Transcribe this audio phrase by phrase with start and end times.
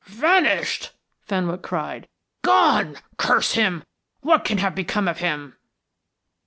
[0.05, 0.93] "Vanished,"
[1.27, 2.07] Fenwick cried.
[2.41, 2.97] "Gone!
[3.17, 3.83] Curse him,
[4.21, 5.55] what can have become of him?"